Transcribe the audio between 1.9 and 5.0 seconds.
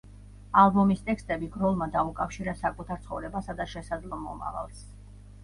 დაუკავშირა საკუთარ ცხოვრებასა და შესაძლო მომავალს.